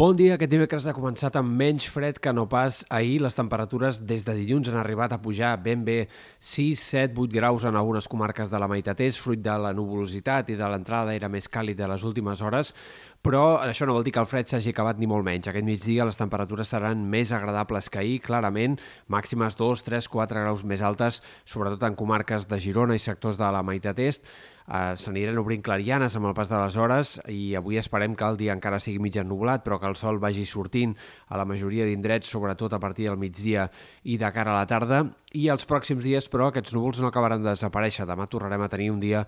Bon 0.00 0.14
dia. 0.16 0.38
Aquest 0.38 0.48
dimecres 0.48 0.86
ha 0.88 0.94
començat 0.96 1.34
amb 1.36 1.50
menys 1.60 1.84
fred 1.92 2.16
que 2.24 2.32
no 2.32 2.46
pas 2.48 2.78
ahir. 2.88 3.18
Les 3.20 3.34
temperatures 3.36 3.98
des 4.08 4.22
de 4.24 4.32
dilluns 4.32 4.70
han 4.70 4.78
arribat 4.80 5.12
a 5.12 5.18
pujar 5.20 5.50
ben 5.60 5.82
bé 5.84 6.06
6, 6.38 6.80
7, 6.80 7.12
8 7.20 7.34
graus 7.34 7.66
en 7.68 7.76
algunes 7.76 8.08
comarques 8.08 8.48
de 8.48 8.60
la 8.62 8.68
meitat 8.72 9.02
est, 9.04 9.20
fruit 9.20 9.42
de 9.44 9.58
la 9.60 9.74
nuvolositat 9.76 10.48
i 10.48 10.56
de 10.56 10.70
l'entrada 10.72 11.10
d'aire 11.10 11.28
més 11.28 11.50
càlid 11.52 11.76
de 11.76 11.88
les 11.92 12.06
últimes 12.08 12.40
hores, 12.40 12.72
però 13.20 13.58
això 13.60 13.84
no 13.84 13.92
vol 13.92 14.06
dir 14.06 14.14
que 14.16 14.22
el 14.24 14.30
fred 14.30 14.48
s'hagi 14.48 14.72
acabat 14.72 14.96
ni 14.96 15.04
molt 15.10 15.26
menys. 15.26 15.50
Aquest 15.52 15.68
migdia 15.68 16.06
les 16.08 16.16
temperatures 16.16 16.72
seran 16.72 17.02
més 17.12 17.34
agradables 17.36 17.90
que 17.92 18.00
ahir, 18.00 18.22
clarament, 18.24 18.78
màximes 19.12 19.58
2, 19.60 19.84
3, 19.84 20.08
4 20.08 20.46
graus 20.46 20.64
més 20.64 20.80
altes, 20.80 21.20
sobretot 21.44 21.84
en 21.84 22.00
comarques 22.00 22.48
de 22.48 22.56
Girona 22.56 22.96
i 22.96 23.04
sectors 23.04 23.36
de 23.36 23.52
la 23.52 23.60
meitat 23.60 24.00
est, 24.00 24.32
eh, 24.70 24.94
s'aniran 24.96 25.38
obrint 25.42 25.62
clarianes 25.66 26.14
amb 26.16 26.30
el 26.30 26.34
pas 26.36 26.50
de 26.50 26.58
les 26.60 26.76
hores 26.78 27.14
i 27.28 27.54
avui 27.58 27.80
esperem 27.80 28.14
que 28.16 28.26
el 28.26 28.38
dia 28.40 28.54
encara 28.54 28.80
sigui 28.80 29.02
mig 29.02 29.16
ennubulat, 29.18 29.64
però 29.66 29.80
que 29.80 29.88
el 29.90 29.96
sol 29.98 30.20
vagi 30.22 30.46
sortint 30.46 30.94
a 31.28 31.40
la 31.40 31.46
majoria 31.48 31.86
d'indrets, 31.88 32.30
sobretot 32.30 32.72
a 32.72 32.80
partir 32.82 33.08
del 33.08 33.18
migdia 33.18 33.68
i 34.04 34.18
de 34.20 34.30
cara 34.32 34.54
a 34.54 34.60
la 34.60 34.68
tarda. 34.70 35.02
I 35.34 35.48
els 35.52 35.66
pròxims 35.66 36.06
dies, 36.06 36.30
però, 36.30 36.48
aquests 36.50 36.74
núvols 36.74 37.00
no 37.02 37.10
acabaran 37.10 37.42
de 37.42 37.52
desaparèixer. 37.52 38.06
Demà 38.06 38.26
tornarem 38.30 38.62
a 38.62 38.70
tenir 38.70 38.90
un 38.90 39.02
dia 39.02 39.24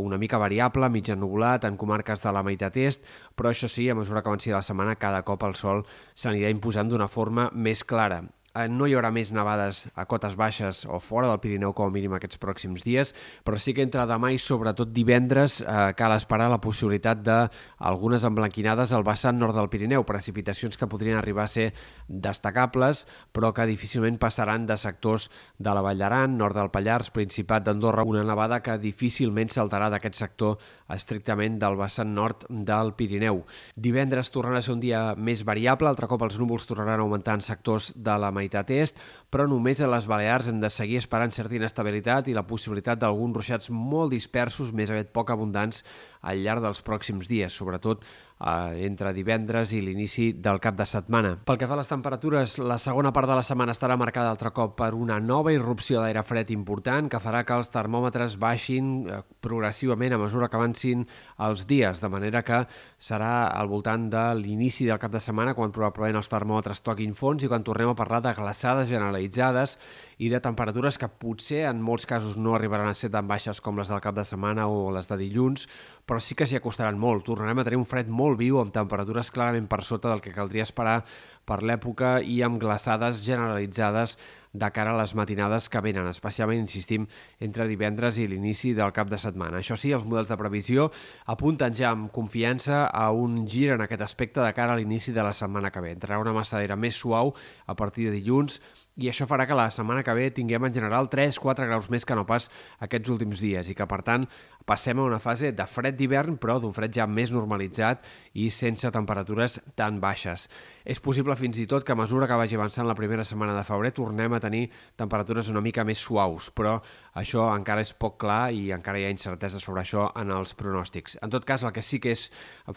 una 0.00 0.16
mica 0.16 0.40
variable, 0.40 0.88
mig 0.88 1.08
ennubulat, 1.12 1.66
en 1.68 1.76
comarques 1.76 2.22
de 2.24 2.32
la 2.32 2.44
meitat 2.44 2.76
est, 2.80 3.04
però 3.36 3.52
això 3.52 3.68
sí, 3.68 3.88
a 3.90 3.96
mesura 3.96 4.22
que 4.22 4.32
avanci 4.32 4.52
la 4.52 4.62
setmana, 4.64 4.96
cada 4.96 5.22
cop 5.22 5.44
el 5.44 5.56
sol 5.56 5.84
s'anirà 6.14 6.52
imposant 6.52 6.88
d'una 6.88 7.10
forma 7.12 7.50
més 7.52 7.84
clara. 7.84 8.22
Eh, 8.52 8.66
no 8.68 8.84
hi 8.84 8.92
haurà 8.92 9.08
més 9.08 9.30
nevades 9.32 9.86
a 9.96 10.04
cotes 10.04 10.34
baixes 10.36 10.82
o 10.84 10.98
fora 11.00 11.30
del 11.30 11.38
Pirineu 11.40 11.72
com 11.72 11.88
a 11.88 11.92
mínim 11.92 12.12
aquests 12.12 12.36
pròxims 12.36 12.82
dies, 12.84 13.14
però 13.48 13.56
sí 13.56 13.72
que 13.72 13.80
entre 13.80 14.04
demà 14.04 14.28
i 14.34 14.36
sobretot 14.36 14.90
divendres 14.92 15.62
eh, 15.62 15.94
cal 15.96 16.12
esperar 16.12 16.50
la 16.52 16.58
possibilitat 16.60 17.22
d'algunes 17.24 18.26
emblanquinades 18.28 18.92
al 18.92 19.06
vessant 19.08 19.40
nord 19.40 19.56
del 19.56 19.70
Pirineu, 19.72 20.04
precipitacions 20.04 20.76
que 20.76 20.88
podrien 20.92 21.16
arribar 21.16 21.46
a 21.46 21.52
ser 21.52 21.70
destacables, 22.08 23.06
però 23.32 23.54
que 23.56 23.64
difícilment 23.70 24.18
passaran 24.20 24.68
de 24.68 24.76
sectors 24.76 25.30
de 25.56 25.72
la 25.72 25.80
Vall 25.80 26.04
d'Aran, 26.04 26.36
nord 26.36 26.60
del 26.60 26.68
Pallars, 26.76 27.08
Principat 27.08 27.64
d'Andorra, 27.64 28.04
una 28.04 28.26
nevada 28.28 28.60
que 28.60 28.76
difícilment 28.76 29.48
saltarà 29.48 29.88
d'aquest 29.88 30.20
sector 30.20 30.60
estrictament 30.92 31.56
del 31.56 31.80
vessant 31.80 32.12
nord 32.12 32.44
del 32.52 32.92
Pirineu. 33.00 33.46
Divendres 33.80 34.28
tornarà 34.28 34.60
a 34.60 34.68
ser 34.68 34.76
un 34.76 34.84
dia 34.84 35.02
més 35.16 35.40
variable, 35.40 35.88
altre 35.88 36.10
cop 36.10 36.28
els 36.28 36.36
núvols 36.36 36.68
tornaran 36.68 37.00
a 37.00 37.08
augmentar 37.08 37.40
en 37.40 37.48
sectors 37.48 37.94
de 37.96 38.20
la 38.20 38.28
meitat 38.42 38.74
est, 38.74 39.00
però 39.32 39.46
només 39.48 39.80
a 39.80 39.88
les 39.88 40.06
Balears 40.10 40.50
hem 40.50 40.60
de 40.60 40.70
seguir 40.70 41.00
esperant 41.00 41.32
certa 41.32 41.56
inestabilitat 41.56 42.28
i 42.28 42.36
la 42.36 42.44
possibilitat 42.44 43.00
d'alguns 43.00 43.38
ruixats 43.38 43.72
molt 43.72 44.12
dispersos, 44.12 44.74
més 44.76 44.92
aviat 44.92 45.14
poc 45.14 45.32
abundants, 45.32 45.80
al 46.22 46.42
llarg 46.42 46.62
dels 46.62 46.82
pròxims 46.86 47.28
dies, 47.30 47.54
sobretot 47.54 48.04
eh, 48.42 48.84
entre 48.86 49.12
divendres 49.14 49.72
i 49.74 49.80
l'inici 49.82 50.32
del 50.38 50.60
cap 50.62 50.76
de 50.78 50.86
setmana. 50.88 51.34
Pel 51.46 51.58
que 51.60 51.68
fa 51.70 51.76
a 51.76 51.80
les 51.80 51.90
temperatures, 51.90 52.58
la 52.62 52.78
segona 52.82 53.12
part 53.14 53.30
de 53.30 53.38
la 53.38 53.44
setmana 53.46 53.74
estarà 53.74 53.96
marcada 53.98 54.32
altre 54.32 54.52
cop 54.54 54.76
per 54.78 54.92
una 54.94 55.18
nova 55.22 55.52
irrupció 55.54 56.02
d'aire 56.02 56.24
fred 56.26 56.50
important 56.54 57.10
que 57.10 57.20
farà 57.22 57.42
que 57.46 57.56
els 57.58 57.72
termòmetres 57.74 58.38
baixin 58.42 58.92
eh, 59.06 59.20
progressivament 59.42 60.16
a 60.16 60.20
mesura 60.22 60.48
que 60.48 60.58
avancin 60.60 61.06
els 61.42 61.66
dies, 61.70 62.02
de 62.02 62.12
manera 62.12 62.44
que 62.46 62.64
serà 63.02 63.48
al 63.48 63.70
voltant 63.70 64.08
de 64.12 64.26
l'inici 64.38 64.86
del 64.86 65.00
cap 65.02 65.12
de 65.12 65.22
setmana 65.22 65.56
quan 65.58 65.74
probablement 65.74 66.20
els 66.20 66.30
termòmetres 66.30 66.82
toquin 66.86 67.16
fons 67.18 67.42
i 67.42 67.50
quan 67.50 67.66
tornem 67.66 67.92
a 67.92 67.98
parlar 67.98 68.22
de 68.22 68.34
glaçades 68.38 68.90
generalitzades 68.90 69.78
i 70.22 70.30
de 70.30 70.38
temperatures 70.42 70.98
que 70.98 71.10
potser 71.10 71.64
en 71.66 71.82
molts 71.82 72.06
casos 72.06 72.36
no 72.38 72.54
arribaran 72.54 72.90
a 72.90 72.94
ser 72.94 73.10
tan 73.10 73.26
baixes 73.26 73.60
com 73.60 73.78
les 73.78 73.90
del 73.90 74.02
cap 74.02 74.14
de 74.14 74.24
setmana 74.26 74.68
o 74.70 74.90
les 74.94 75.08
de 75.10 75.18
dilluns, 75.18 75.66
però 76.06 76.20
sí 76.20 76.34
que 76.34 76.46
s'hi 76.48 76.58
acostaran 76.58 76.98
molt. 76.98 77.24
Tornarem 77.28 77.62
a 77.62 77.64
tenir 77.66 77.78
un 77.80 77.88
fred 77.88 78.10
molt 78.10 78.40
viu 78.40 78.58
amb 78.60 78.74
temperatures 78.74 79.30
clarament 79.34 79.68
per 79.70 79.82
sota 79.86 80.10
del 80.10 80.22
que 80.24 80.34
caldria 80.34 80.66
esperar 80.66 81.02
per 81.48 81.62
l'època 81.62 82.18
i 82.22 82.40
amb 82.42 82.60
glaçades 82.62 83.22
generalitzades 83.24 84.16
de 84.52 84.70
cara 84.70 84.92
a 84.92 84.98
les 85.00 85.14
matinades 85.16 85.68
que 85.72 85.80
venen, 85.80 86.06
especialment, 86.10 86.60
insistim, 86.60 87.06
entre 87.40 87.66
divendres 87.70 88.18
i 88.20 88.26
l'inici 88.28 88.74
del 88.76 88.92
cap 88.92 89.08
de 89.08 89.18
setmana. 89.20 89.62
Això 89.62 89.78
sí, 89.80 89.92
els 89.96 90.04
models 90.04 90.28
de 90.28 90.38
previsió 90.40 90.90
apunten 91.32 91.74
ja 91.74 91.90
amb 91.92 92.12
confiança 92.12 92.84
a 92.86 93.08
un 93.16 93.46
gir 93.48 93.70
en 93.72 93.84
aquest 93.84 94.04
aspecte 94.04 94.44
de 94.44 94.52
cara 94.52 94.76
a 94.76 94.80
l'inici 94.80 95.16
de 95.16 95.24
la 95.24 95.32
setmana 95.32 95.72
que 95.72 95.80
ve. 95.80 95.96
Entrarà 95.96 96.20
una 96.20 96.36
massa 96.36 96.58
d'aire 96.58 96.76
més 96.76 97.00
suau 97.00 97.32
a 97.66 97.76
partir 97.78 98.10
de 98.10 98.16
dilluns 98.18 98.60
i 99.00 99.08
això 99.08 99.24
farà 99.24 99.46
que 99.48 99.56
la 99.56 99.70
setmana 99.72 100.02
que 100.04 100.12
ve 100.12 100.26
tinguem 100.36 100.66
en 100.68 100.74
general 100.74 101.08
3-4 101.08 101.64
graus 101.64 101.88
més 101.88 102.04
que 102.04 102.16
no 102.16 102.26
pas 102.28 102.50
aquests 102.84 103.08
últims 103.14 103.40
dies 103.40 103.70
i 103.72 103.76
que, 103.76 103.86
per 103.88 104.02
tant, 104.04 104.26
passem 104.68 105.00
a 105.00 105.06
una 105.06 105.20
fase 105.22 105.54
de 105.56 105.66
fred 105.66 105.96
d'hivern, 105.96 106.36
però 106.36 106.58
d'un 106.60 106.74
fred 106.76 106.92
ja 106.92 107.06
més 107.08 107.32
normalitzat 107.32 108.04
i 108.36 108.50
sense 108.52 108.90
temperatures 108.92 109.58
tan 109.80 109.96
baixes. 110.02 110.44
És 110.84 111.00
possible 111.00 111.36
fins 111.40 111.56
i 111.62 111.66
tot 111.70 111.86
que 111.88 111.96
a 111.96 111.98
mesura 111.98 112.28
que 112.28 112.36
vagi 112.36 112.58
avançant 112.58 112.86
la 112.88 112.98
primera 112.98 113.24
setmana 113.24 113.56
de 113.56 113.64
febrer 113.64 113.94
tornem 113.96 114.36
tenir 114.42 114.66
temperatures 114.98 115.48
una 115.52 115.62
mica 115.64 115.86
més 115.88 116.02
suaus, 116.02 116.50
però 116.50 116.76
això 117.18 117.48
encara 117.54 117.84
és 117.84 117.94
poc 117.94 118.18
clar 118.22 118.52
i 118.52 118.70
encara 118.74 119.00
hi 119.00 119.06
ha 119.06 119.14
incertesa 119.14 119.60
sobre 119.62 119.84
això 119.84 120.10
en 120.18 120.32
els 120.34 120.56
pronòstics. 120.58 121.18
En 121.22 121.32
tot 121.32 121.46
cas, 121.48 121.62
el 121.62 121.72
que 121.72 121.84
sí 121.86 122.00
que 122.02 122.16
és 122.16 122.28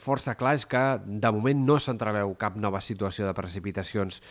força 0.01 0.37
clar 0.39 0.55
és 0.59 0.67
que 0.69 0.83
de 1.05 1.31
moment 1.35 1.65
no 1.67 1.79
s'entreveu 1.79 2.35
cap 2.39 2.59
nova 2.59 2.83
situació 2.83 3.27
de 3.27 3.37
precipitacions 3.37 4.21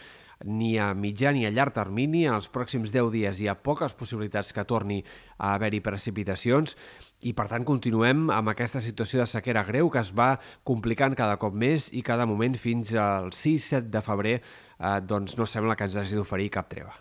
ni 0.42 0.78
a 0.78 0.92
mitjà 0.94 1.32
ni 1.32 1.46
a 1.46 1.50
llarg 1.50 1.74
termini. 1.74 2.24
En 2.26 2.36
els 2.36 2.48
pròxims 2.52 2.92
10 2.92 3.10
dies 3.14 3.40
hi 3.40 3.48
ha 3.48 3.56
poques 3.56 3.94
possibilitats 3.98 4.52
que 4.52 4.66
torni 4.68 5.00
a 5.38 5.54
haver-hi 5.54 5.80
precipitacions 5.84 6.76
i, 7.22 7.32
per 7.32 7.48
tant, 7.52 7.64
continuem 7.64 8.28
amb 8.34 8.52
aquesta 8.52 8.82
situació 8.84 9.22
de 9.22 9.30
sequera 9.30 9.64
greu 9.64 9.90
que 9.90 10.02
es 10.02 10.12
va 10.16 10.34
complicant 10.64 11.16
cada 11.18 11.38
cop 11.40 11.54
més 11.54 11.90
i 11.92 12.02
cada 12.02 12.26
moment 12.26 12.58
fins 12.58 12.94
al 12.94 13.32
6-7 13.32 13.90
de 13.94 14.04
febrer 14.04 14.36
eh, 14.40 15.00
doncs 15.02 15.38
no 15.38 15.48
sembla 15.48 15.76
que 15.76 15.88
ens 15.88 15.96
hagi 15.96 16.18
d'oferir 16.18 16.52
cap 16.58 16.70
treva. 16.70 16.94